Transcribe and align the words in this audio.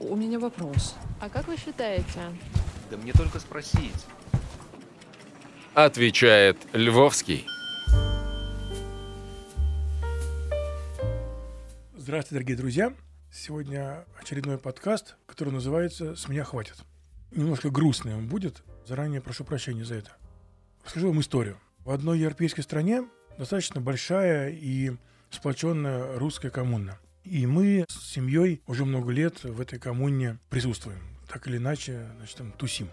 У 0.00 0.14
меня 0.14 0.38
вопрос. 0.38 0.94
А 1.20 1.28
как 1.28 1.48
вы 1.48 1.56
считаете? 1.56 2.20
Да 2.88 2.96
мне 2.96 3.12
только 3.12 3.40
спросить. 3.40 4.06
Отвечает 5.74 6.56
Львовский. 6.72 7.44
Здравствуйте, 11.96 12.34
дорогие 12.34 12.56
друзья. 12.56 12.94
Сегодня 13.32 14.04
очередной 14.20 14.58
подкаст, 14.58 15.16
который 15.26 15.52
называется 15.52 16.14
«С 16.14 16.28
меня 16.28 16.44
хватит». 16.44 16.76
Немножко 17.32 17.68
грустный 17.68 18.14
он 18.14 18.28
будет. 18.28 18.62
Заранее 18.86 19.20
прошу 19.20 19.44
прощения 19.44 19.84
за 19.84 19.96
это. 19.96 20.12
Расскажу 20.84 21.08
вам 21.08 21.20
историю. 21.20 21.58
В 21.80 21.90
одной 21.90 22.20
европейской 22.20 22.62
стране 22.62 23.04
достаточно 23.36 23.80
большая 23.80 24.50
и 24.50 24.92
сплоченная 25.30 26.16
русская 26.18 26.50
коммуна. 26.50 26.98
И 27.30 27.46
мы 27.46 27.84
с 27.88 28.10
семьей 28.10 28.62
уже 28.66 28.86
много 28.86 29.12
лет 29.12 29.44
в 29.44 29.60
этой 29.60 29.78
коммуне 29.78 30.38
присутствуем. 30.48 30.98
Так 31.28 31.46
или 31.46 31.58
иначе, 31.58 32.06
значит, 32.16 32.36
там 32.38 32.52
тусим. 32.52 32.88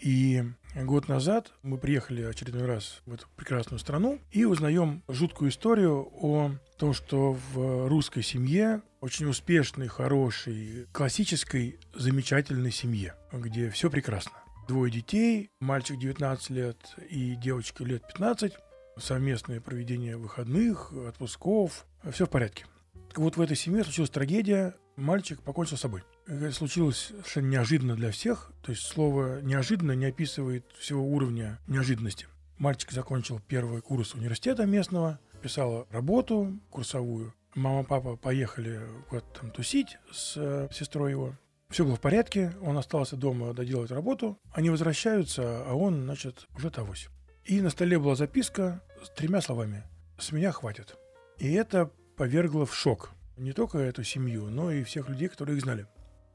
И 0.00 0.44
год 0.76 1.08
назад 1.08 1.52
мы 1.62 1.76
приехали 1.76 2.22
очередной 2.22 2.66
раз 2.66 3.02
в 3.04 3.12
эту 3.12 3.26
прекрасную 3.36 3.80
страну 3.80 4.20
и 4.30 4.44
узнаем 4.44 5.02
жуткую 5.08 5.50
историю 5.50 6.08
о 6.12 6.52
том, 6.78 6.94
что 6.94 7.36
в 7.52 7.88
русской 7.88 8.22
семье, 8.22 8.80
очень 9.00 9.26
успешной, 9.26 9.88
хорошей, 9.88 10.86
классической, 10.92 11.80
замечательной 11.92 12.70
семье, 12.70 13.14
где 13.32 13.70
все 13.70 13.90
прекрасно. 13.90 14.32
Двое 14.68 14.92
детей, 14.92 15.50
мальчик 15.58 15.98
19 15.98 16.50
лет 16.50 16.76
и 17.08 17.34
девочка 17.34 17.82
лет 17.82 18.06
15, 18.06 18.52
совместное 18.98 19.60
проведение 19.60 20.16
выходных, 20.16 20.92
отпусков, 20.92 21.86
все 22.12 22.26
в 22.26 22.30
порядке. 22.30 22.64
Вот 23.16 23.36
в 23.36 23.40
этой 23.40 23.56
семье 23.56 23.84
случилась 23.84 24.10
трагедия, 24.10 24.74
мальчик 24.96 25.40
покончил 25.42 25.76
с 25.76 25.80
собой. 25.80 26.02
Это 26.26 26.52
случилось 26.52 27.08
совершенно 27.08 27.46
неожиданно 27.46 27.96
для 27.96 28.10
всех, 28.10 28.52
то 28.62 28.70
есть 28.70 28.82
слово 28.82 29.40
«неожиданно» 29.40 29.92
не 29.92 30.06
описывает 30.06 30.64
всего 30.78 31.04
уровня 31.04 31.58
неожиданности. 31.66 32.26
Мальчик 32.58 32.92
закончил 32.92 33.40
первый 33.40 33.80
курс 33.80 34.14
университета 34.14 34.66
местного, 34.66 35.18
писал 35.42 35.88
работу 35.90 36.60
курсовую. 36.70 37.34
Мама, 37.54 37.84
папа 37.84 38.16
поехали 38.16 38.80
вот 39.10 39.24
там 39.32 39.50
тусить 39.50 39.98
с 40.12 40.34
э, 40.36 40.68
сестрой 40.70 41.10
его. 41.10 41.34
Все 41.70 41.84
было 41.84 41.96
в 41.96 42.00
порядке, 42.00 42.52
он 42.62 42.76
остался 42.76 43.16
дома 43.16 43.54
доделать 43.54 43.90
работу. 43.90 44.38
Они 44.52 44.70
возвращаются, 44.70 45.64
а 45.66 45.74
он, 45.74 46.04
значит, 46.04 46.46
уже 46.56 46.70
тогось. 46.70 47.08
И 47.44 47.60
на 47.60 47.70
столе 47.70 47.98
была 47.98 48.14
записка 48.14 48.82
с 49.02 49.10
тремя 49.10 49.40
словами 49.40 49.84
«С 50.18 50.30
меня 50.30 50.52
хватит». 50.52 50.96
И 51.38 51.52
это 51.52 51.90
повергло 52.20 52.66
в 52.66 52.74
шок 52.74 53.12
не 53.38 53.54
только 53.54 53.78
эту 53.78 54.04
семью, 54.04 54.50
но 54.50 54.70
и 54.70 54.82
всех 54.82 55.08
людей, 55.08 55.28
которые 55.28 55.56
их 55.56 55.62
знали. 55.62 55.86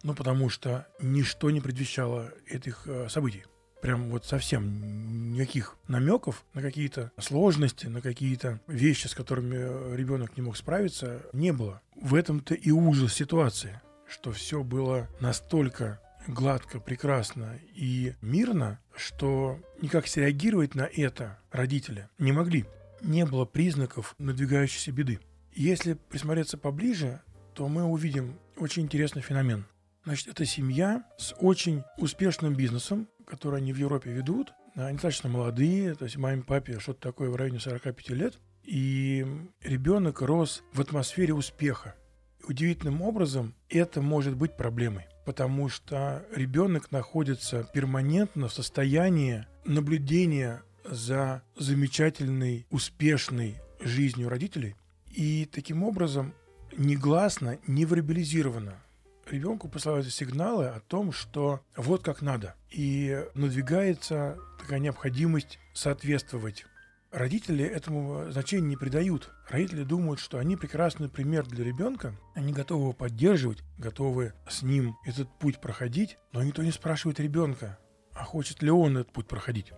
Ну, 0.01 0.15
потому 0.15 0.49
что 0.49 0.87
ничто 0.99 1.51
не 1.51 1.61
предвещало 1.61 2.31
этих 2.47 2.87
э, 2.87 3.07
событий. 3.07 3.43
Прям 3.83 4.09
вот 4.09 4.25
совсем 4.25 5.31
никаких 5.31 5.77
намеков 5.87 6.43
на 6.55 6.63
какие-то 6.63 7.11
сложности, 7.19 7.85
на 7.85 8.01
какие-то 8.01 8.59
вещи, 8.65 9.05
с 9.05 9.13
которыми 9.13 9.95
ребенок 9.95 10.35
не 10.37 10.41
мог 10.41 10.57
справиться, 10.57 11.21
не 11.33 11.53
было. 11.53 11.83
В 11.95 12.15
этом-то 12.15 12.55
и 12.55 12.71
ужас 12.71 13.13
ситуации, 13.13 13.79
что 14.09 14.31
все 14.31 14.63
было 14.63 15.07
настолько 15.19 16.01
гладко, 16.27 16.79
прекрасно 16.79 17.59
и 17.75 18.15
мирно, 18.23 18.79
что 18.95 19.59
никак 19.83 20.07
среагировать 20.07 20.73
на 20.73 20.89
это 20.91 21.37
родители 21.51 22.09
не 22.17 22.31
могли. 22.31 22.65
Не 23.03 23.23
было 23.27 23.45
признаков 23.45 24.15
надвигающейся 24.17 24.91
беды. 24.91 25.19
Если 25.55 25.93
присмотреться 25.93 26.57
поближе, 26.57 27.21
то 27.53 27.69
мы 27.69 27.85
увидим 27.85 28.37
очень 28.57 28.83
интересный 28.83 29.21
феномен. 29.21 29.65
Значит, 30.03 30.27
это 30.27 30.45
семья 30.45 31.05
с 31.17 31.33
очень 31.39 31.83
успешным 31.97 32.55
бизнесом, 32.55 33.07
который 33.25 33.61
они 33.61 33.71
в 33.71 33.77
Европе 33.77 34.11
ведут. 34.11 34.53
Они 34.75 34.95
достаточно 34.95 35.29
молодые, 35.29 35.95
то 35.95 36.03
есть 36.03 36.17
маме, 36.17 36.43
папе 36.43 36.79
что-то 36.79 36.99
такое 36.99 37.29
в 37.29 37.37
районе 37.37 37.61
45 37.61 38.09
лет. 38.09 38.37
И 38.63 39.25
ребенок 39.63 40.21
рос 40.21 40.61
в 40.73 40.81
атмосфере 40.81 41.33
успеха. 41.33 41.95
Удивительным 42.45 43.01
образом 43.01 43.55
это 43.69 44.01
может 44.01 44.35
быть 44.35 44.57
проблемой, 44.57 45.05
потому 45.25 45.69
что 45.69 46.25
ребенок 46.35 46.91
находится 46.91 47.63
перманентно 47.73 48.49
в 48.49 48.53
состоянии 48.53 49.47
наблюдения 49.63 50.63
за 50.83 51.43
замечательной, 51.55 52.67
успешной 52.69 53.55
жизнью 53.79 54.27
родителей– 54.27 54.75
и 55.15 55.45
таким 55.45 55.83
образом 55.83 56.33
негласно, 56.77 57.57
не 57.67 57.85
вербализированно 57.85 58.81
ребенку 59.31 59.67
посылаются 59.67 60.11
сигналы 60.11 60.67
о 60.67 60.79
том, 60.79 61.11
что 61.11 61.61
вот 61.75 62.03
как 62.03 62.21
надо. 62.21 62.55
И 62.71 63.25
надвигается 63.33 64.37
такая 64.59 64.79
необходимость 64.79 65.59
соответствовать. 65.73 66.65
Родители 67.11 67.63
этому 67.63 68.29
значения 68.29 68.67
не 68.67 68.77
придают. 68.77 69.31
Родители 69.47 69.83
думают, 69.83 70.19
что 70.19 70.37
они 70.37 70.57
прекрасный 70.57 71.07
пример 71.07 71.45
для 71.45 71.63
ребенка, 71.63 72.13
они 72.33 72.51
готовы 72.51 72.83
его 72.83 72.93
поддерживать, 72.93 73.63
готовы 73.77 74.33
с 74.49 74.63
ним 74.63 74.97
этот 75.05 75.29
путь 75.39 75.61
проходить, 75.61 76.17
но 76.33 76.43
никто 76.43 76.61
не 76.61 76.71
спрашивает 76.71 77.19
ребенка, 77.19 77.77
а 78.13 78.25
хочет 78.25 78.61
ли 78.61 78.69
он 78.69 78.97
этот 78.97 79.13
путь 79.13 79.27
проходить. 79.27 79.71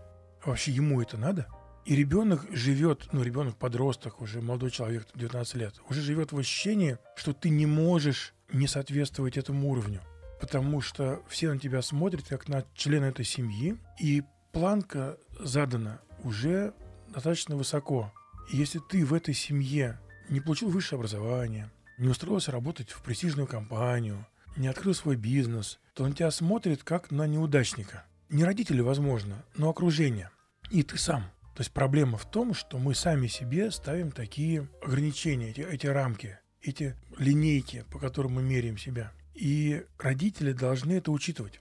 Вообще 0.43 0.71
ему 0.71 1.01
это 1.01 1.17
надо? 1.17 1.47
И 1.87 1.95
ребенок 1.95 2.45
живет, 2.51 3.07
ну, 3.13 3.23
ребенок-подросток, 3.23 4.19
уже 4.19 4.41
молодой 4.41 4.71
человек, 4.71 5.07
19 5.15 5.55
лет, 5.55 5.75
уже 5.89 6.01
живет 6.01 6.33
в 6.33 6.37
ощущении, 6.37 6.97
что 7.15 7.31
ты 7.31 7.47
не 7.47 7.65
можешь 7.65 8.33
не 8.51 8.67
соответствовать 8.67 9.37
этому 9.37 9.69
уровню. 9.69 10.01
Потому 10.41 10.81
что 10.81 11.21
все 11.29 11.49
на 11.49 11.57
тебя 11.57 11.81
смотрят, 11.81 12.27
как 12.27 12.49
на 12.49 12.65
члена 12.75 13.05
этой 13.05 13.23
семьи, 13.23 13.77
и 14.01 14.23
планка 14.51 15.17
задана 15.39 16.01
уже 16.25 16.73
достаточно 17.07 17.55
высоко. 17.55 18.11
И 18.51 18.57
если 18.57 18.79
ты 18.79 19.05
в 19.05 19.13
этой 19.13 19.33
семье 19.33 19.97
не 20.27 20.41
получил 20.41 20.69
высшее 20.69 20.97
образование, 20.97 21.71
не 21.97 22.09
устроился 22.09 22.51
работать 22.51 22.91
в 22.91 23.01
престижную 23.01 23.47
компанию, 23.47 24.27
не 24.57 24.67
открыл 24.67 24.93
свой 24.93 25.15
бизнес, 25.15 25.79
то 25.93 26.05
на 26.05 26.13
тебя 26.13 26.31
смотрит 26.31 26.83
как 26.83 27.11
на 27.11 27.25
неудачника. 27.27 28.03
Не 28.27 28.43
родители, 28.43 28.81
возможно, 28.81 29.45
но 29.55 29.69
окружение. 29.69 30.31
И 30.69 30.83
ты 30.83 30.97
сам– 30.97 31.23
то 31.57 31.61
есть 31.61 31.71
проблема 31.71 32.19
в 32.19 32.29
том, 32.29 32.53
что 32.53 32.77
мы 32.77 32.93
сами 32.93 33.25
себе 33.25 33.71
ставим 33.71 34.11
такие 34.11 34.69
ограничения, 34.79 35.49
эти, 35.49 35.61
эти 35.61 35.87
рамки, 35.87 36.37
эти 36.61 36.95
линейки, 37.17 37.83
по 37.89 37.97
которым 37.97 38.33
мы 38.33 38.43
меряем 38.43 38.77
себя. 38.77 39.11
И 39.33 39.83
родители 39.97 40.51
должны 40.51 40.93
это 40.93 41.11
учитывать. 41.11 41.59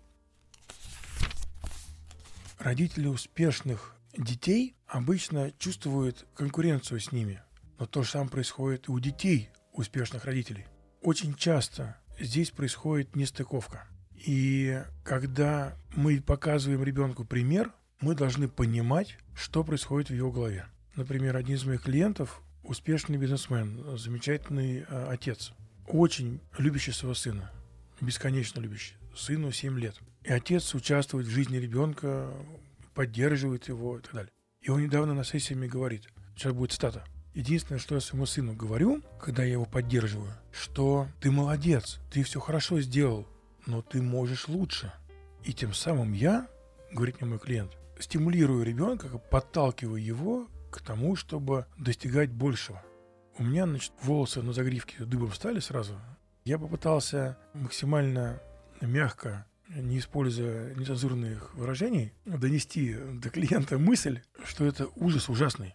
Родители 2.58 3.06
успешных 3.06 3.96
детей 4.14 4.76
обычно 4.86 5.50
чувствуют 5.52 6.26
конкуренцию 6.34 7.00
с 7.00 7.10
ними. 7.10 7.40
Но 7.78 7.86
то 7.86 8.02
же 8.02 8.10
самое 8.10 8.28
происходит 8.28 8.88
и 8.88 8.90
у 8.90 8.98
детей 9.00 9.48
успешных 9.72 10.26
родителей. 10.26 10.66
Очень 11.00 11.34
часто 11.34 11.96
здесь 12.20 12.50
происходит 12.50 13.16
нестыковка. 13.16 13.88
И 14.14 14.78
когда 15.04 15.74
мы 15.94 16.20
показываем 16.20 16.84
ребенку 16.84 17.24
пример– 17.24 17.72
мы 18.00 18.14
должны 18.14 18.48
понимать, 18.48 19.18
что 19.34 19.64
происходит 19.64 20.10
в 20.10 20.14
его 20.14 20.30
голове. 20.30 20.66
Например, 20.94 21.36
один 21.36 21.56
из 21.56 21.64
моих 21.64 21.82
клиентов– 21.82 22.40
успешный 22.62 23.16
бизнесмен, 23.16 23.96
замечательный 23.96 24.84
э, 24.88 25.06
отец, 25.08 25.52
очень 25.86 26.40
любящий 26.58 26.92
своего 26.92 27.14
сына, 27.14 27.50
бесконечно 28.00 28.60
любящий. 28.60 28.94
Сыну 29.14 29.50
7 29.50 29.78
лет. 29.78 29.94
И 30.24 30.32
отец 30.32 30.74
участвует 30.74 31.26
в 31.26 31.30
жизни 31.30 31.56
ребенка, 31.56 32.30
поддерживает 32.94 33.68
его 33.68 33.98
и 33.98 34.02
так 34.02 34.12
далее. 34.12 34.32
И 34.60 34.70
он 34.70 34.82
недавно 34.82 35.14
на 35.14 35.24
сессии 35.24 35.54
мне 35.54 35.68
говорит, 35.68 36.08
сейчас 36.34 36.52
будет 36.52 36.72
стата. 36.72 37.04
Единственное, 37.34 37.78
что 37.78 37.94
я 37.94 38.00
своему 38.00 38.26
сыну 38.26 38.54
говорю, 38.54 39.02
когда 39.20 39.44
я 39.44 39.52
его 39.52 39.64
поддерживаю, 39.64 40.32
что 40.52 41.06
ты 41.20 41.30
молодец, 41.30 41.98
ты 42.10 42.22
все 42.22 42.40
хорошо 42.40 42.80
сделал, 42.80 43.28
но 43.66 43.82
ты 43.82 44.02
можешь 44.02 44.48
лучше. 44.48 44.92
И 45.44 45.52
тем 45.52 45.72
самым 45.72 46.12
я, 46.12 46.48
говорит 46.90 47.20
мне 47.20 47.30
мой 47.30 47.38
клиент, 47.38 47.72
стимулирую 47.98 48.64
ребенка, 48.64 49.08
подталкиваю 49.18 50.02
его 50.02 50.48
к 50.70 50.80
тому, 50.80 51.16
чтобы 51.16 51.66
достигать 51.78 52.30
большего. 52.30 52.82
У 53.38 53.42
меня, 53.42 53.66
значит, 53.66 53.92
волосы 54.02 54.42
на 54.42 54.52
загривке 54.52 55.04
дыбом 55.04 55.30
встали 55.30 55.60
сразу. 55.60 55.94
Я 56.44 56.58
попытался 56.58 57.38
максимально 57.54 58.40
мягко, 58.80 59.46
не 59.68 59.98
используя 59.98 60.74
нецензурных 60.74 61.54
выражений, 61.54 62.12
донести 62.24 62.94
до 62.94 63.30
клиента 63.30 63.78
мысль, 63.78 64.20
что 64.44 64.64
это 64.64 64.88
ужас 64.96 65.28
ужасный, 65.28 65.74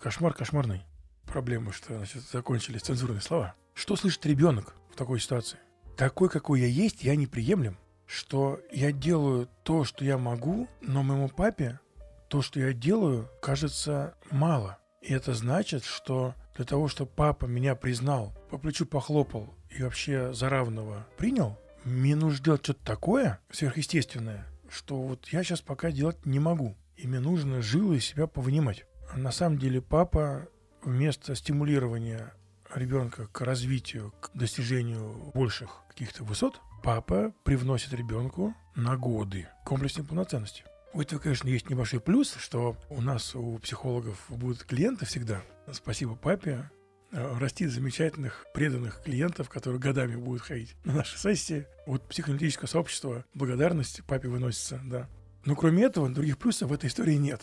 кошмар 0.00 0.32
кошмарный. 0.32 0.82
Проблема, 1.26 1.72
что 1.72 1.96
значит, 1.96 2.22
закончились 2.30 2.82
цензурные 2.82 3.20
слова. 3.20 3.54
Что 3.74 3.96
слышит 3.96 4.24
ребенок 4.26 4.74
в 4.92 4.96
такой 4.96 5.18
ситуации? 5.18 5.58
Такой, 5.96 6.28
какой 6.28 6.60
я 6.60 6.66
есть, 6.66 7.02
я 7.02 7.16
неприемлем 7.16 7.78
что 8.12 8.60
я 8.70 8.92
делаю 8.92 9.48
то, 9.62 9.84
что 9.84 10.04
я 10.04 10.18
могу, 10.18 10.68
но 10.82 11.02
моему 11.02 11.28
папе 11.28 11.80
то, 12.28 12.42
что 12.42 12.60
я 12.60 12.72
делаю, 12.72 13.30
кажется 13.40 14.14
мало. 14.30 14.78
И 15.00 15.12
это 15.12 15.32
значит, 15.32 15.84
что 15.84 16.34
для 16.56 16.66
того, 16.66 16.88
чтобы 16.88 17.10
папа 17.10 17.46
меня 17.46 17.74
признал, 17.74 18.34
по 18.50 18.58
плечу 18.58 18.84
похлопал 18.84 19.54
и 19.70 19.82
вообще 19.82 20.32
за 20.34 20.50
равного 20.50 21.06
принял, 21.16 21.58
мне 21.84 22.14
нужно 22.14 22.44
делать 22.44 22.64
что-то 22.64 22.84
такое 22.84 23.40
сверхъестественное, 23.50 24.46
что 24.68 25.00
вот 25.00 25.28
я 25.28 25.42
сейчас 25.42 25.62
пока 25.62 25.90
делать 25.90 26.26
не 26.26 26.38
могу. 26.38 26.76
И 26.96 27.06
мне 27.06 27.20
нужно 27.20 27.62
жило 27.62 27.94
из 27.94 28.04
себя 28.04 28.26
повынимать. 28.26 28.84
На 29.16 29.32
самом 29.32 29.58
деле 29.58 29.80
папа 29.80 30.48
вместо 30.82 31.34
стимулирования 31.34 32.34
ребенка 32.74 33.26
к 33.26 33.40
развитию, 33.40 34.12
к 34.20 34.30
достижению 34.34 35.32
больших 35.34 35.82
каких-то 35.88 36.24
высот, 36.24 36.60
папа 36.82 37.32
привносит 37.44 37.92
ребенку 37.92 38.54
на 38.74 38.96
годы 38.96 39.48
комплексной 39.64 40.04
полноценности. 40.04 40.64
У 40.92 41.00
этого, 41.00 41.20
конечно, 41.20 41.48
есть 41.48 41.70
небольшой 41.70 42.00
плюс, 42.00 42.34
что 42.38 42.76
у 42.90 43.00
нас, 43.00 43.34
у 43.34 43.58
психологов, 43.58 44.24
будут 44.28 44.64
клиенты 44.64 45.06
всегда. 45.06 45.42
Спасибо 45.72 46.16
папе. 46.16 46.70
э, 47.12 47.38
Растит 47.38 47.70
замечательных, 47.70 48.46
преданных 48.52 49.02
клиентов, 49.02 49.48
которые 49.48 49.80
годами 49.80 50.16
будут 50.16 50.42
ходить 50.42 50.74
на 50.84 50.94
наши 50.94 51.18
сессии. 51.18 51.66
Вот 51.86 52.06
психоаналитическое 52.08 52.68
сообщество 52.68 53.24
благодарности 53.32 54.02
папе 54.02 54.28
выносится, 54.28 54.80
да. 54.84 55.08
Но 55.44 55.54
кроме 55.54 55.84
этого, 55.84 56.08
других 56.10 56.38
плюсов 56.38 56.70
в 56.70 56.72
этой 56.72 56.88
истории 56.88 57.14
нет. 57.14 57.42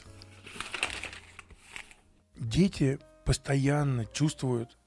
Дети 2.35 2.99
постоянно 3.25 4.05
чувствуют 4.05 4.77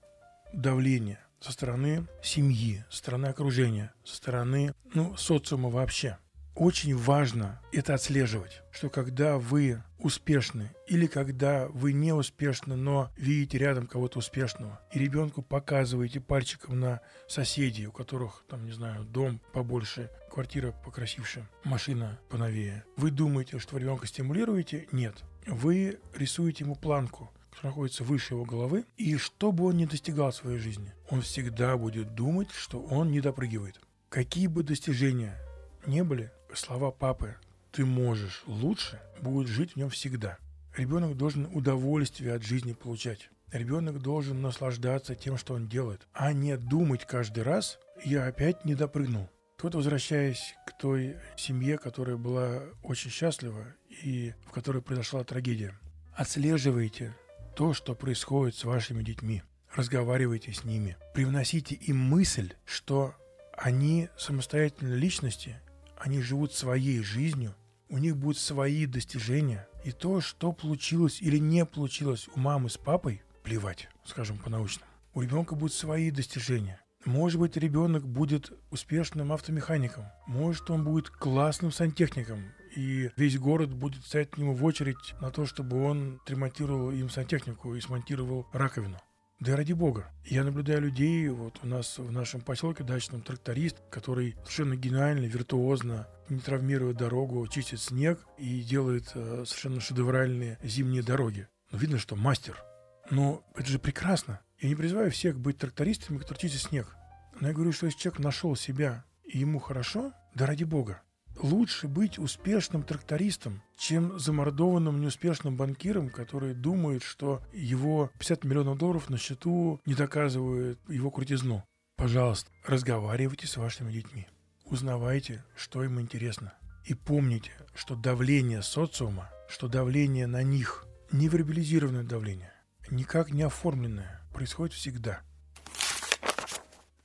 давление 0.52 1.21
со 1.42 1.52
стороны 1.52 2.06
семьи, 2.22 2.84
со 2.88 2.98
стороны 2.98 3.26
окружения, 3.26 3.92
со 4.04 4.16
стороны 4.16 4.74
ну, 4.94 5.16
социума 5.16 5.68
вообще. 5.68 6.18
Очень 6.54 6.94
важно 6.96 7.62
это 7.72 7.94
отслеживать, 7.94 8.62
что 8.70 8.90
когда 8.90 9.38
вы 9.38 9.82
успешны 9.98 10.70
или 10.86 11.06
когда 11.06 11.66
вы 11.68 11.94
не 11.94 12.12
успешны, 12.12 12.76
но 12.76 13.10
видите 13.16 13.56
рядом 13.56 13.86
кого-то 13.86 14.18
успешного, 14.18 14.78
и 14.92 14.98
ребенку 14.98 15.40
показываете 15.40 16.20
пальчиком 16.20 16.78
на 16.78 17.00
соседей, 17.26 17.86
у 17.86 17.92
которых, 17.92 18.44
там, 18.48 18.66
не 18.66 18.72
знаю, 18.72 19.04
дом 19.04 19.40
побольше, 19.54 20.10
квартира 20.30 20.72
покрасивше, 20.72 21.48
машина 21.64 22.20
поновее, 22.28 22.84
вы 22.96 23.10
думаете, 23.10 23.58
что 23.58 23.78
ребенка 23.78 24.06
стимулируете? 24.06 24.88
Нет. 24.92 25.24
Вы 25.46 26.00
рисуете 26.14 26.64
ему 26.64 26.76
планку, 26.76 27.32
находится 27.62 28.04
выше 28.04 28.34
его 28.34 28.44
головы, 28.44 28.84
и 28.96 29.16
что 29.16 29.52
бы 29.52 29.64
он 29.66 29.76
ни 29.76 29.84
достигал 29.84 30.30
в 30.30 30.36
своей 30.36 30.58
жизни, 30.58 30.92
он 31.10 31.22
всегда 31.22 31.76
будет 31.76 32.14
думать, 32.14 32.50
что 32.50 32.80
он 32.82 33.10
не 33.10 33.20
допрыгивает. 33.20 33.80
Какие 34.08 34.46
бы 34.46 34.62
достижения 34.62 35.38
не 35.86 36.04
были, 36.04 36.30
слова 36.54 36.90
папы 36.90 37.36
«ты 37.70 37.84
можешь 37.84 38.42
лучше» 38.46 39.00
будут 39.20 39.48
жить 39.48 39.72
в 39.72 39.76
нем 39.76 39.90
всегда. 39.90 40.38
Ребенок 40.76 41.16
должен 41.16 41.48
удовольствие 41.52 42.34
от 42.34 42.42
жизни 42.42 42.72
получать. 42.72 43.30
Ребенок 43.52 44.00
должен 44.00 44.40
наслаждаться 44.40 45.14
тем, 45.14 45.36
что 45.36 45.54
он 45.54 45.68
делает, 45.68 46.06
а 46.12 46.32
не 46.32 46.56
думать 46.56 47.06
каждый 47.06 47.42
раз 47.44 47.78
«я 48.04 48.26
опять 48.26 48.64
не 48.64 48.74
допрыгнул». 48.74 49.28
Тут 49.58 49.74
возвращаясь 49.74 50.54
к 50.66 50.76
той 50.76 51.16
семье, 51.36 51.78
которая 51.78 52.16
была 52.16 52.62
очень 52.82 53.10
счастлива 53.10 53.64
и 54.02 54.34
в 54.46 54.50
которой 54.50 54.82
произошла 54.82 55.22
трагедия. 55.22 55.78
Отслеживайте 56.14 57.14
то, 57.54 57.74
что 57.74 57.94
происходит 57.94 58.56
с 58.56 58.64
вашими 58.64 59.02
детьми. 59.02 59.42
Разговаривайте 59.74 60.52
с 60.52 60.64
ними. 60.64 60.96
Привносите 61.14 61.74
им 61.74 61.98
мысль, 61.98 62.52
что 62.64 63.14
они 63.56 64.08
самостоятельные 64.18 64.96
личности, 64.96 65.60
они 65.96 66.20
живут 66.20 66.52
своей 66.52 67.00
жизнью, 67.00 67.54
у 67.88 67.98
них 67.98 68.16
будут 68.16 68.38
свои 68.38 68.86
достижения. 68.86 69.68
И 69.84 69.92
то, 69.92 70.20
что 70.20 70.52
получилось 70.52 71.20
или 71.20 71.38
не 71.38 71.64
получилось 71.64 72.28
у 72.34 72.40
мамы 72.40 72.70
с 72.70 72.76
папой, 72.76 73.22
плевать, 73.42 73.88
скажем 74.04 74.38
по-научному. 74.38 74.90
У 75.14 75.22
ребенка 75.22 75.54
будут 75.54 75.74
свои 75.74 76.10
достижения. 76.10 76.81
Может 77.04 77.40
быть, 77.40 77.56
ребенок 77.56 78.06
будет 78.06 78.52
успешным 78.70 79.32
автомехаником. 79.32 80.04
Может, 80.26 80.70
он 80.70 80.84
будет 80.84 81.10
классным 81.10 81.72
сантехником. 81.72 82.52
И 82.76 83.10
весь 83.16 83.38
город 83.38 83.74
будет 83.74 84.04
стоять 84.04 84.30
к 84.30 84.38
нему 84.38 84.54
в 84.54 84.64
очередь 84.64 85.14
на 85.20 85.30
то, 85.30 85.44
чтобы 85.44 85.82
он 85.84 86.20
ремонтировал 86.26 86.90
им 86.90 87.10
сантехнику 87.10 87.74
и 87.74 87.80
смонтировал 87.80 88.46
раковину. 88.52 88.98
Да 89.40 89.56
ради 89.56 89.72
бога. 89.72 90.08
Я 90.24 90.44
наблюдаю 90.44 90.82
людей, 90.82 91.28
вот 91.28 91.58
у 91.64 91.66
нас 91.66 91.98
в 91.98 92.12
нашем 92.12 92.40
поселке 92.40 92.84
дачном 92.84 93.22
тракторист, 93.22 93.76
который 93.90 94.36
совершенно 94.42 94.76
гениально, 94.76 95.24
виртуозно, 95.24 96.06
не 96.28 96.38
травмируя 96.38 96.94
дорогу, 96.94 97.44
чистит 97.48 97.80
снег 97.80 98.20
и 98.38 98.62
делает 98.62 99.10
э, 99.14 99.42
совершенно 99.44 99.80
шедевральные 99.80 100.58
зимние 100.62 101.02
дороги. 101.02 101.48
Но 101.72 101.78
видно, 101.78 101.98
что 101.98 102.14
мастер. 102.14 102.62
Но 103.10 103.44
это 103.56 103.68
же 103.68 103.80
прекрасно. 103.80 104.40
Я 104.62 104.68
не 104.68 104.76
призываю 104.76 105.10
всех 105.10 105.40
быть 105.40 105.58
трактористами, 105.58 106.18
которые 106.18 106.40
чистят 106.40 106.70
снег. 106.70 106.96
Но 107.40 107.48
я 107.48 107.52
говорю, 107.52 107.72
что 107.72 107.86
если 107.86 107.98
человек 107.98 108.20
нашел 108.20 108.54
себя 108.54 109.04
и 109.24 109.38
ему 109.38 109.58
хорошо, 109.58 110.12
да 110.36 110.46
ради 110.46 110.62
бога. 110.62 111.02
Лучше 111.36 111.88
быть 111.88 112.20
успешным 112.20 112.84
трактористом, 112.84 113.60
чем 113.76 114.20
замордованным 114.20 115.00
неуспешным 115.00 115.56
банкиром, 115.56 116.10
который 116.10 116.54
думает, 116.54 117.02
что 117.02 117.42
его 117.52 118.12
50 118.20 118.44
миллионов 118.44 118.78
долларов 118.78 119.10
на 119.10 119.18
счету 119.18 119.80
не 119.84 119.94
доказывают 119.94 120.78
его 120.88 121.10
крутизну. 121.10 121.64
Пожалуйста, 121.96 122.48
разговаривайте 122.64 123.48
с 123.48 123.56
вашими 123.56 123.90
детьми. 123.92 124.28
Узнавайте, 124.66 125.44
что 125.56 125.82
им 125.82 126.00
интересно. 126.00 126.54
И 126.84 126.94
помните, 126.94 127.50
что 127.74 127.96
давление 127.96 128.62
социума, 128.62 129.28
что 129.48 129.66
давление 129.66 130.28
на 130.28 130.44
них, 130.44 130.86
невербализированное 131.10 132.04
давление, 132.04 132.52
никак 132.90 133.32
не 133.32 133.42
оформленное, 133.42 134.21
происходит 134.32 134.74
всегда. 134.74 135.20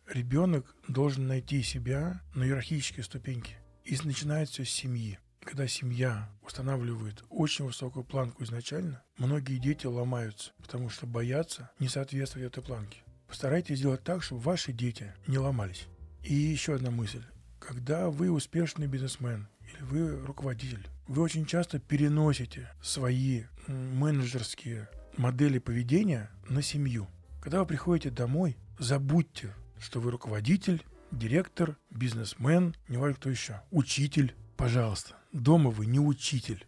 Ребенок 0.07 0.75
должен 0.87 1.27
найти 1.27 1.61
себя 1.61 2.21
на 2.33 2.45
иерархической 2.45 3.03
ступеньке. 3.03 3.57
И 3.83 3.97
начинается 4.03 4.65
с 4.65 4.69
семьи. 4.69 5.19
Когда 5.41 5.67
семья 5.67 6.29
устанавливает 6.41 7.23
очень 7.29 7.65
высокую 7.65 8.03
планку 8.03 8.43
изначально, 8.43 9.01
многие 9.17 9.59
дети 9.59 9.85
ломаются, 9.85 10.51
потому 10.61 10.89
что 10.89 11.07
боятся 11.07 11.71
не 11.79 11.87
соответствовать 11.87 12.47
этой 12.47 12.63
планке. 12.63 12.99
Постарайтесь 13.27 13.79
сделать 13.79 14.03
так, 14.03 14.23
чтобы 14.23 14.41
ваши 14.41 14.73
дети 14.73 15.13
не 15.25 15.37
ломались. 15.37 15.87
И 16.23 16.33
еще 16.33 16.75
одна 16.75 16.91
мысль. 16.91 17.23
Когда 17.59 18.09
вы 18.09 18.29
успешный 18.31 18.87
бизнесмен 18.87 19.47
или 19.61 19.83
вы 19.83 20.25
руководитель, 20.25 20.85
вы 21.07 21.21
очень 21.21 21.45
часто 21.45 21.79
переносите 21.79 22.69
свои 22.81 23.43
менеджерские 23.67 24.89
модели 25.17 25.59
поведения 25.59 26.29
на 26.49 26.61
семью. 26.61 27.07
Когда 27.47 27.61
вы 27.61 27.65
приходите 27.65 28.09
домой, 28.09 28.57
забудьте, 28.77 29.53
что 29.79 30.01
вы 30.01 30.11
руководитель, 30.11 30.83
директор, 31.11 31.77
бизнесмен, 31.89 32.75
не 32.89 32.97
важно 32.97 33.15
кто 33.15 33.29
еще, 33.29 33.61
учитель. 33.71 34.35
Пожалуйста, 34.57 35.15
дома 35.31 35.69
вы 35.69 35.85
не 35.85 35.97
учитель, 35.97 36.67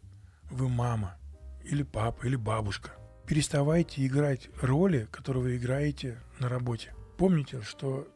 вы 0.50 0.69
мама 0.69 1.17
или 1.65 1.83
папа 1.83 2.25
или 2.25 2.38
бабушка. 2.38 2.91
Переставайте 3.27 4.07
играть 4.07 4.50
роли, 4.62 5.09
которые 5.12 5.43
вы 5.43 5.57
играете 5.57 6.17
на 6.39 6.48
работе. 6.48 6.93
Помните, 7.17 7.62
что 7.62 8.07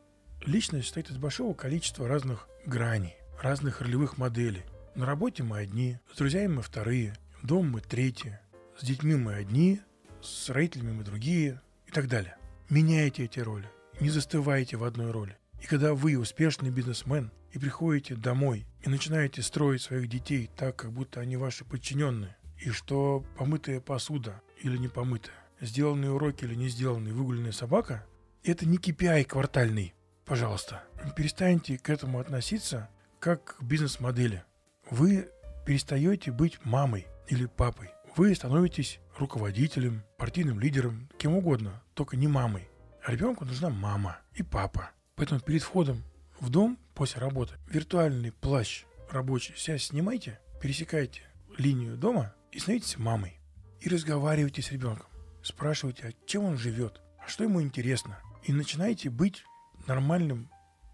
личность 0.45 0.85
состоит 0.85 1.09
из 1.09 1.17
большого 1.17 1.53
количества 1.53 2.07
разных 2.07 2.47
граней, 2.65 3.17
разных 3.41 3.81
ролевых 3.81 4.17
моделей. 4.17 4.63
На 4.95 5.05
работе 5.05 5.43
мы 5.43 5.57
одни, 5.57 5.97
с 6.13 6.17
друзьями 6.17 6.53
мы 6.53 6.61
вторые, 6.61 7.17
дома 7.41 7.71
мы 7.71 7.81
третьи, 7.81 8.39
с 8.79 8.85
детьми 8.85 9.15
мы 9.15 9.33
одни, 9.33 9.81
с 10.21 10.47
родителями 10.47 10.93
мы 10.93 11.03
другие 11.03 11.59
и 11.87 11.91
так 11.91 12.07
далее. 12.07 12.37
Меняйте 12.69 13.25
эти 13.25 13.39
роли, 13.39 13.69
не 13.99 14.09
застывайте 14.09 14.77
в 14.77 14.83
одной 14.83 15.11
роли. 15.11 15.37
И 15.61 15.65
когда 15.65 15.93
вы 15.93 16.17
успешный 16.17 16.69
бизнесмен 16.69 17.31
и 17.51 17.59
приходите 17.59 18.15
домой 18.15 18.65
и 18.81 18.89
начинаете 18.89 19.41
строить 19.41 19.81
своих 19.81 20.07
детей 20.07 20.49
так, 20.55 20.75
как 20.77 20.91
будто 20.91 21.19
они 21.19 21.37
ваши 21.37 21.65
подчиненные, 21.65 22.35
и 22.57 22.69
что 22.69 23.25
помытая 23.37 23.79
посуда 23.79 24.41
или 24.61 24.77
не 24.77 24.87
помытая, 24.87 25.35
сделанные 25.59 26.11
уроки 26.11 26.45
или 26.45 26.55
не 26.55 26.69
сделанные, 26.69 27.13
выгуленная 27.13 27.51
собака, 27.51 28.05
это 28.43 28.65
не 28.65 28.77
KPI 28.77 29.25
квартальный. 29.25 29.93
Пожалуйста, 30.25 30.83
перестаньте 31.15 31.77
к 31.77 31.89
этому 31.89 32.19
относиться 32.19 32.89
как 33.19 33.57
к 33.57 33.63
бизнес-модели. 33.63 34.43
Вы 34.89 35.29
перестаете 35.65 36.31
быть 36.31 36.63
мамой 36.65 37.07
или 37.27 37.45
папой. 37.45 37.89
Вы 38.15 38.33
становитесь 38.35 38.99
руководителем, 39.17 40.03
партийным 40.17 40.59
лидером, 40.59 41.09
кем 41.17 41.35
угодно, 41.35 41.81
только 41.93 42.17
не 42.17 42.27
мамой. 42.27 42.67
А 43.03 43.11
ребенку 43.11 43.45
нужна 43.45 43.69
мама 43.69 44.17
и 44.33 44.43
папа. 44.43 44.91
Поэтому 45.15 45.39
перед 45.39 45.61
входом 45.61 46.03
в 46.39 46.49
дом 46.49 46.77
после 46.93 47.21
работы 47.21 47.55
виртуальный 47.67 48.31
плащ 48.31 48.85
рабочий 49.09 49.55
себя 49.55 49.77
снимайте, 49.77 50.39
пересекайте 50.61 51.21
линию 51.57 51.97
дома 51.97 52.33
и 52.51 52.59
становитесь 52.59 52.97
мамой. 52.97 53.39
И 53.79 53.89
разговаривайте 53.89 54.61
с 54.61 54.71
ребенком. 54.71 55.07
Спрашивайте, 55.43 56.07
а 56.07 56.25
чем 56.25 56.45
он 56.45 56.57
живет, 56.57 57.01
а 57.19 57.27
что 57.27 57.43
ему 57.43 57.61
интересно. 57.61 58.19
И 58.43 58.53
начинайте 58.53 59.09
быть 59.09 59.43
нормальным 59.87 60.49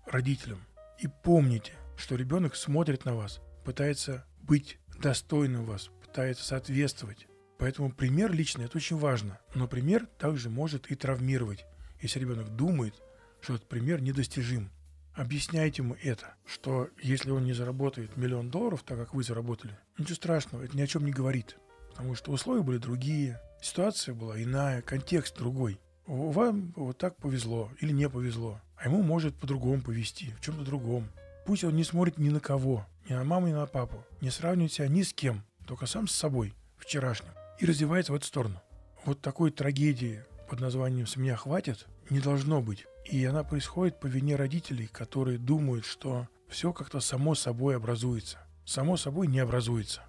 родителем. 0.05 0.65
И 0.99 1.07
помните, 1.07 1.73
что 1.97 2.15
ребенок 2.15 2.55
смотрит 2.55 3.05
на 3.05 3.15
вас, 3.15 3.41
пытается 3.63 4.25
быть 4.41 4.79
достойным 4.97 5.65
вас, 5.65 5.89
пытается 6.05 6.43
соответствовать. 6.43 7.28
Поэтому 7.59 7.91
пример 7.91 8.31
личный– 8.31 8.65
это 8.65 8.77
очень 8.77 8.97
важно. 8.97 9.37
Но 9.53 9.67
пример 9.67 10.07
также 10.17 10.49
может 10.49 10.89
и 10.89 10.95
травмировать, 10.95 11.65
если 12.01 12.19
ребенок 12.19 12.55
думает, 12.55 12.95
что 13.41 13.55
этот 13.55 13.67
пример 13.67 14.01
недостижим. 14.01 14.71
Объясняйте 15.13 15.83
ему 15.83 15.97
это, 16.01 16.35
что 16.45 16.87
если 17.03 17.31
он 17.31 17.43
не 17.43 17.51
заработает 17.51 18.15
миллион 18.15 18.49
долларов, 18.49 18.83
так 18.83 18.97
как 18.97 19.13
вы 19.13 19.23
заработали, 19.23 19.77
ничего 19.97 20.15
страшного, 20.15 20.63
это 20.63 20.77
ни 20.77 20.81
о 20.81 20.87
чем 20.87 21.03
не 21.03 21.11
говорит. 21.11 21.57
Потому 21.89 22.15
что 22.15 22.31
условия 22.31 22.63
были 22.63 22.77
другие, 22.77 23.41
ситуация 23.61 24.15
была 24.15 24.41
иная, 24.41 24.81
контекст 24.81 25.37
другой. 25.37 25.81
Вам 26.07 26.71
вот 26.77 26.97
так 26.97 27.17
повезло 27.17 27.69
или 27.81 27.91
не 27.91 28.09
повезло, 28.09 28.61
а 28.77 28.85
ему 28.85 29.03
может 29.03 29.35
по-другому 29.35 29.81
повезти, 29.81 30.33
в 30.39 30.41
чем-то 30.41 30.63
другом. 30.63 31.09
Пусть 31.45 31.65
он 31.65 31.75
не 31.75 31.83
смотрит 31.83 32.17
ни 32.17 32.29
на 32.29 32.39
кого, 32.39 32.87
ни 33.09 33.13
на 33.13 33.25
маму, 33.25 33.47
ни 33.47 33.53
на 33.53 33.65
папу, 33.65 34.05
не 34.21 34.29
сравнивает 34.29 34.71
себя 34.71 34.87
ни 34.87 35.01
с 35.01 35.13
кем, 35.13 35.43
только 35.67 35.87
сам 35.87 36.07
с 36.07 36.15
собой, 36.15 36.53
вчерашним, 36.77 37.33
и 37.59 37.65
развивается 37.65 38.11
в 38.11 38.15
эту 38.15 38.25
сторону. 38.25 38.61
Вот 39.05 39.21
такой 39.21 39.51
трагедии 39.51 40.23
под 40.49 40.59
названием 40.61 41.05
«С 41.05 41.15
меня 41.15 41.35
хватит» 41.35 41.87
не 42.09 42.19
должно 42.19 42.61
быть. 42.61 42.85
И 43.05 43.23
она 43.25 43.43
происходит 43.43 43.99
по 43.99 44.07
вине 44.07 44.35
родителей, 44.35 44.87
которые 44.87 45.37
думают, 45.37 45.85
что 45.85 46.27
все 46.47 46.73
как-то 46.73 46.99
само 46.99 47.35
собой 47.35 47.75
образуется. 47.75 48.39
Само 48.65 48.97
собой 48.97 49.27
не 49.27 49.39
образуется. 49.39 50.03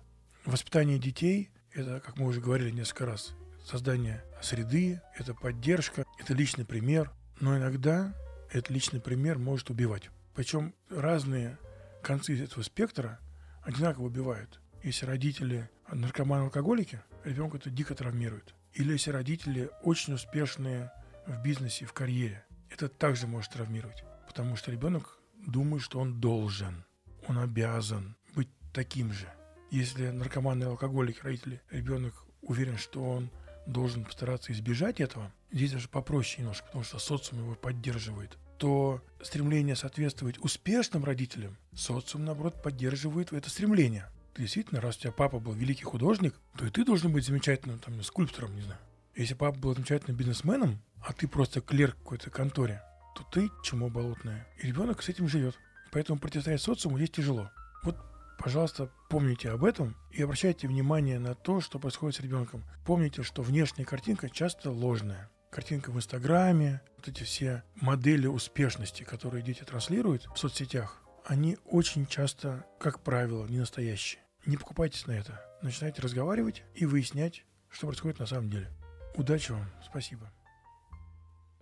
Воспитание 0.45 0.99
детей– 0.99 1.51
это, 1.73 2.01
как 2.01 2.19
мы 2.19 2.27
уже 2.27 2.41
говорили 2.41 2.71
несколько 2.71 3.07
раз, 3.07 3.35
создание 3.65 4.25
среды, 4.43 5.01
это 5.17 5.35
поддержка, 5.35 6.05
это 6.19 6.35
личный 6.35 6.65
пример. 6.65 7.13
Но 7.41 7.57
иногда 7.57 8.15
этот 8.51 8.71
личный 8.71 9.01
пример 9.01 9.39
может 9.39 9.71
убивать. 9.71 10.11
Причем 10.35 10.75
разные 10.89 11.59
концы 12.03 12.43
этого 12.43 12.63
спектра 12.63 13.19
одинаково 13.63 14.07
убивают. 14.07 14.61
Если 14.83 15.05
родители 15.07 15.69
наркоманы-алкоголики, 15.93 17.01
ребенка 17.25 17.59
это 17.59 17.71
дико 17.71 17.95
травмирует. 17.95 18.55
Или 18.75 18.93
если 18.93 19.11
родители 19.11 19.71
очень 19.83 20.15
успешные 20.15 20.91
в 21.27 21.43
бизнесе, 21.43 21.85
в 21.85 21.93
карьере, 21.93 22.45
это 22.71 22.89
также 22.89 23.27
может 23.27 23.53
травмировать. 23.53 24.05
Потому 24.27 24.57
что 24.57 24.71
ребенок 24.71 25.19
думает, 25.47 25.83
что 25.83 25.99
он 25.99 26.21
должен, 26.21 26.85
он 27.27 27.39
обязан 27.39 28.17
быть 28.35 28.49
таким 28.73 29.13
же. 29.13 29.27
Если 29.71 30.09
наркоманы 30.09 30.65
и 30.65 30.67
алкоголик, 30.67 31.25
родители, 31.25 31.61
ребенок 31.71 32.15
уверен, 32.43 32.77
что 32.77 33.03
он 33.03 33.31
должен 33.67 34.05
постараться 34.05 34.53
избежать 34.53 35.01
этого, 35.01 35.33
здесь 35.53 35.73
даже 35.73 35.89
попроще 35.89 36.43
немножко, 36.43 36.67
потому 36.67 36.85
что 36.85 36.99
социум 36.99 37.43
его 37.43 37.55
поддерживает, 37.55 38.39
то 38.59 39.03
стремление 39.23 39.77
соответствовать 39.77 40.39
успешным 40.39 41.05
родителям, 41.05 41.57
социум, 41.75 42.25
наоборот, 42.25 42.63
поддерживает 42.63 43.33
это 43.33 43.49
стремление. 43.49 44.07
Действительно, 44.41 44.81
раз 44.81 44.97
у 44.97 45.01
тебя 45.01 45.13
папа 45.13 45.39
был 45.39 45.53
великий 45.53 45.85
художник, 45.85 46.35
то 46.57 46.65
и 46.65 46.71
ты 46.71 46.83
должен 46.83 47.13
быть 47.13 47.27
замечательным 47.27 47.79
там, 47.79 48.03
скульптором, 48.03 48.57
не 48.57 48.63
знаю. 48.63 48.81
Если 49.15 49.35
папа 49.35 49.59
был 49.59 49.75
замечательным 49.75 50.17
бизнесменом, 50.17 50.81
а 51.03 51.13
ты 51.13 51.29
просто 51.29 51.61
клерк 51.61 51.95
в 51.97 52.03
какой-то 52.05 52.31
конторе, 52.31 52.83
то 53.15 53.23
ты 53.31 53.51
чему 53.63 53.91
болотное. 53.91 54.49
И 54.63 54.67
ребенок 54.67 55.03
с 55.03 55.11
этим 55.11 55.29
живет. 55.29 55.59
Поэтому 55.93 56.19
противостоять 56.19 56.63
социуму 56.63 56.97
здесь 56.97 57.11
тяжело. 57.11 57.51
Вот, 57.83 57.99
пожалуйста, 58.39 58.91
помните 59.11 59.51
об 59.51 59.63
этом 59.63 59.95
и 60.11 60.23
обращайте 60.23 60.69
внимание 60.69 61.19
на 61.19 61.35
то, 61.35 61.61
что 61.61 61.79
происходит 61.79 62.17
с 62.17 62.21
ребенком. 62.21 62.65
Помните, 62.87 63.23
что 63.23 63.43
внешняя 63.43 63.85
картинка 63.85 64.31
часто 64.31 64.71
ложная. 64.71 65.31
Картинка 65.51 65.91
в 65.91 65.99
Инстаграме, 65.99 66.81
вот 66.97 67.09
эти 67.09 67.25
все 67.25 67.63
модели 67.75 68.27
успешности, 68.27 69.03
которые 69.03 69.43
дети 69.43 69.65
транслируют 69.65 70.31
в 70.35 70.39
соцсетях, 70.39 71.03
они 71.27 71.59
очень 71.67 72.07
часто, 72.07 72.65
как 72.79 73.01
правило, 73.01 73.47
не 73.47 73.59
настоящие. 73.59 74.23
Не 74.47 74.57
покупайтесь 74.57 75.07
на 75.07 75.13
это. 75.13 75.45
Начинайте 75.63 76.01
разговаривать 76.03 76.63
и 76.75 76.87
выяснять, 76.87 77.45
что 77.69 77.87
происходит 77.87 78.19
на 78.19 78.27
самом 78.27 78.51
деле. 78.51 78.71
Удачи 79.17 79.53
вам. 79.53 79.71
Спасибо. 79.85 80.33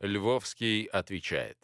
Львовский 0.00 0.84
отвечает. 0.84 1.58